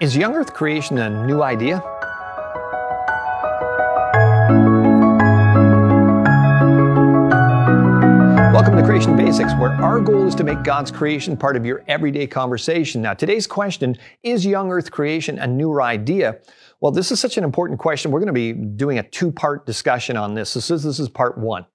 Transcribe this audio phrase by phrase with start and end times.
[0.00, 1.82] Is young earth creation a new idea?
[8.54, 11.82] Welcome to Creation Basics, where our goal is to make God's creation part of your
[11.88, 13.02] everyday conversation.
[13.02, 16.38] Now, today's question is young earth creation a new idea?
[16.80, 18.12] Well, this is such an important question.
[18.12, 20.54] We're going to be doing a two part discussion on this.
[20.54, 21.66] This is, this is part one.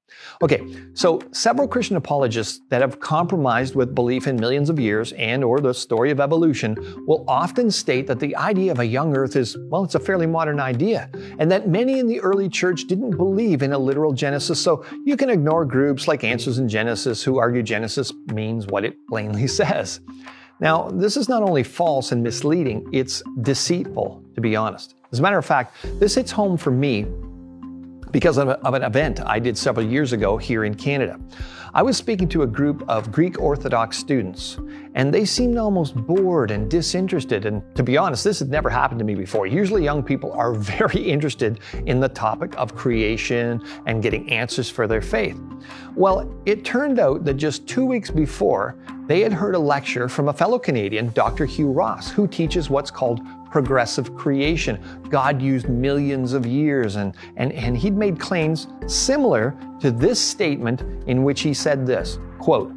[0.41, 0.63] Okay,
[0.93, 5.59] so several Christian apologists that have compromised with belief in millions of years and or
[5.59, 9.57] the story of evolution will often state that the idea of a young earth is,
[9.69, 13.63] well, it's a fairly modern idea, and that many in the early church didn't believe
[13.63, 17.63] in a literal Genesis, so you can ignore groups like Answers in Genesis who argue
[17.63, 19.99] Genesis means what it plainly says.
[20.59, 24.95] Now, this is not only false and misleading, it's deceitful, to be honest.
[25.13, 27.05] As a matter of fact, this hits home for me
[28.09, 31.19] because of, an event I did several years ago here in Canada.
[31.75, 34.57] I was speaking to a group of Greek Orthodox students,
[34.95, 37.45] and they seemed almost bored and disinterested.
[37.45, 39.45] And to be honest, this had never happened to me before.
[39.45, 44.87] Usually, young people are very interested in the topic of creation and getting answers for
[44.87, 45.39] their faith.
[45.95, 50.29] Well, it turned out that just two weeks before, they had heard a lecture from
[50.29, 51.45] a fellow Canadian, Dr.
[51.45, 53.21] Hugh Ross, who teaches what's called
[53.53, 54.83] progressive creation.
[55.09, 60.81] God used millions of years, and, and, and he'd made claims similar to this statement
[61.07, 62.73] in which he said this quote,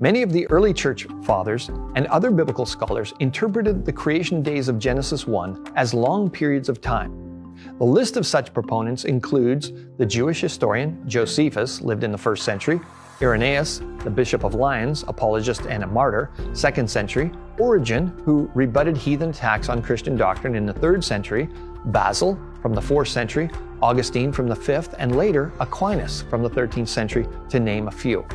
[0.00, 4.78] Many of the early church fathers and other biblical scholars interpreted the creation days of
[4.78, 7.54] Genesis 1 as long periods of time.
[7.78, 12.78] The list of such proponents includes the Jewish historian Josephus, lived in the first century,
[13.22, 19.30] Irenaeus, the Bishop of Lyons, apologist and a martyr, 2nd century, Origen, who rebutted heathen
[19.30, 21.48] attacks on Christian doctrine in the 3rd century,
[21.86, 23.50] Basil from the 4th century,
[23.82, 28.26] Augustine from the 5th, and later Aquinas from the 13th century, to name a few.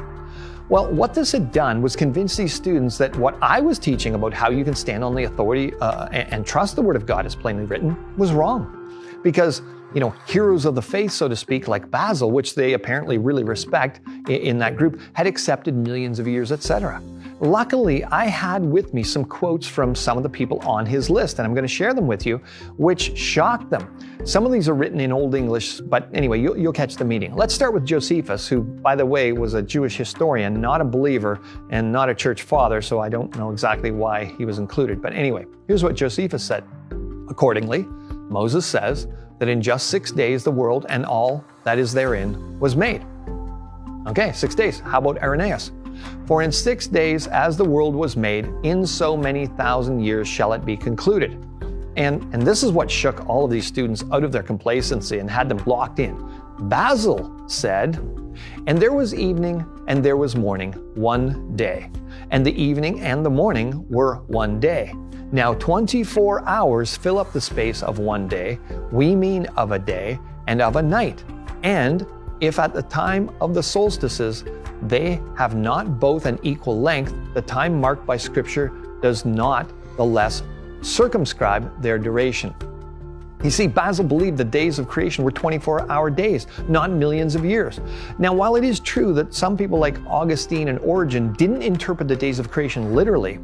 [0.69, 4.33] Well, what this had done was convince these students that what I was teaching about
[4.33, 7.25] how you can stand on the authority uh, and, and trust the Word of God
[7.25, 8.78] as plainly written was wrong.
[9.23, 9.61] Because
[9.93, 13.43] you know, heroes of the faith, so to speak, like Basil, which they apparently really
[13.43, 17.01] respect in that group, had accepted millions of years, etc.
[17.41, 21.39] Luckily, I had with me some quotes from some of the people on his list,
[21.39, 22.41] and I'm going to share them with you,
[22.77, 23.97] which shocked them.
[24.25, 27.33] Some of these are written in Old English, but anyway, you'll, you'll catch the meaning.
[27.33, 31.39] Let's start with Josephus, who, by the way, was a Jewish historian, not a believer,
[31.69, 35.01] and not a church father, so I don't know exactly why he was included.
[35.01, 36.65] But anyway, here's what Josephus said.
[37.29, 37.85] Accordingly,
[38.29, 39.07] Moses says
[39.39, 43.05] that in just six days the world and all that is therein was made.
[44.07, 44.79] Okay, six days.
[44.79, 45.71] How about Irenaeus?
[46.25, 50.53] For in six days, as the world was made, in so many thousand years shall
[50.53, 51.31] it be concluded.
[51.97, 55.29] And, and this is what shook all of these students out of their complacency and
[55.29, 56.17] had them locked in.
[56.61, 57.95] Basil said,
[58.67, 61.89] And there was evening and there was morning, one day.
[62.29, 64.93] And the evening and the morning were one day.
[65.31, 68.59] Now, 24 hours fill up the space of one day.
[68.91, 71.23] We mean of a day and of a night.
[71.63, 72.05] And
[72.39, 74.45] if at the time of the solstices
[74.83, 78.71] they have not both an equal length, the time marked by Scripture
[79.01, 80.43] does not the less
[80.81, 82.53] circumscribe their duration.
[83.41, 87.45] You see, Basil believed the days of creation were 24 hour days, not millions of
[87.45, 87.79] years.
[88.17, 92.17] Now, while it is true that some people like Augustine and Origen didn't interpret the
[92.17, 93.39] days of creation literally,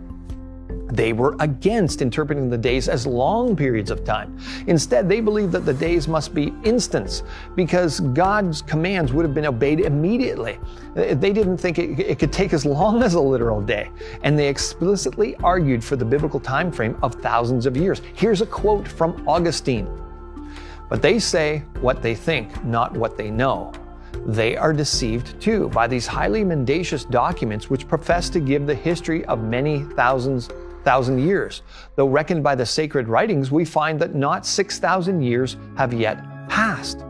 [0.95, 4.37] they were against interpreting the days as long periods of time.
[4.67, 7.23] Instead, they believed that the days must be instants
[7.55, 10.59] because God's commands would have been obeyed immediately.
[10.93, 13.89] They didn't think it, it could take as long as a literal day,
[14.23, 18.01] and they explicitly argued for the biblical time frame of thousands of years.
[18.13, 19.87] Here's a quote from Augustine.
[20.89, 23.73] But they say what they think, not what they know
[24.25, 29.23] they are deceived too by these highly mendacious documents which profess to give the history
[29.25, 30.49] of many thousands
[30.85, 31.63] thousand years.
[31.95, 37.03] Though reckoned by the sacred writings, we find that not 6,000 years have yet passed.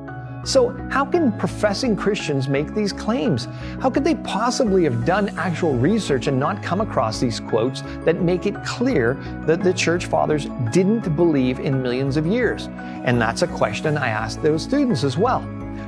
[0.46, 3.46] So, how can professing Christians make these claims?
[3.82, 8.22] How could they possibly have done actual research and not come across these quotes that
[8.22, 9.16] make it clear
[9.48, 12.68] that the church fathers didn't believe in millions of years?
[13.06, 15.42] And that's a question I asked those students as well.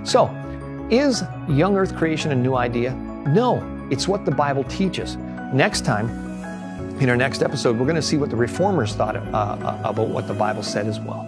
[0.03, 0.25] So,
[0.89, 2.95] is young earth creation a new idea?
[3.27, 3.61] No,
[3.91, 5.17] it's what the Bible teaches.
[5.53, 6.26] Next time,
[6.99, 10.09] in our next episode, we're going to see what the reformers thought uh, uh, about
[10.09, 11.26] what the Bible said as well.